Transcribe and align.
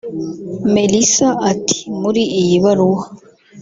Melissa 0.73 1.29
ati 1.51 1.79
“Muri 2.01 2.21
iyi 2.39 2.55
baruwa 2.63 3.05